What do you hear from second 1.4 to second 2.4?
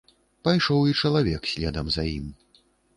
следам за ім.